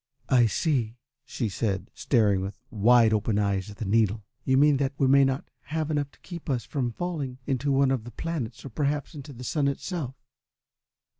"I 0.29 0.47
see," 0.47 0.97
she 1.25 1.47
said, 1.47 1.91
staring 1.93 2.41
with 2.41 2.57
wide 2.71 3.13
open 3.13 3.37
eyes 3.37 3.69
at 3.69 3.77
the 3.77 3.85
needle. 3.85 4.23
"You 4.43 4.57
mean 4.57 4.77
that 4.77 4.93
we 4.97 5.05
may 5.05 5.23
not 5.23 5.47
have 5.65 5.91
enough 5.91 6.09
to 6.13 6.19
keep 6.21 6.49
us 6.49 6.65
from 6.65 6.93
falling 6.93 7.37
into 7.45 7.71
one 7.71 7.91
of 7.91 8.03
the 8.03 8.09
planets 8.11 8.65
or 8.65 8.69
perhaps 8.69 9.13
into 9.13 9.31
the 9.31 9.43
Sun 9.43 9.67
itself. 9.67 10.15